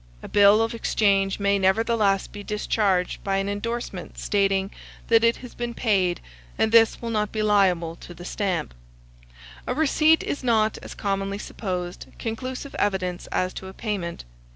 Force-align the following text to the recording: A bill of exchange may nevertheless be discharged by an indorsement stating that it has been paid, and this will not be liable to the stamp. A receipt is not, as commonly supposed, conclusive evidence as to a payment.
A 0.23 0.27
bill 0.27 0.63
of 0.63 0.73
exchange 0.73 1.39
may 1.39 1.59
nevertheless 1.59 2.25
be 2.25 2.43
discharged 2.43 3.23
by 3.23 3.37
an 3.37 3.47
indorsement 3.47 4.17
stating 4.17 4.71
that 5.09 5.23
it 5.23 5.35
has 5.45 5.53
been 5.53 5.75
paid, 5.75 6.21
and 6.57 6.71
this 6.71 7.03
will 7.03 7.11
not 7.11 7.31
be 7.31 7.43
liable 7.43 7.95
to 7.97 8.15
the 8.15 8.25
stamp. 8.25 8.73
A 9.67 9.75
receipt 9.75 10.23
is 10.23 10.43
not, 10.43 10.79
as 10.79 10.95
commonly 10.95 11.37
supposed, 11.37 12.07
conclusive 12.17 12.73
evidence 12.79 13.27
as 13.27 13.53
to 13.53 13.67
a 13.67 13.73
payment. 13.73 14.25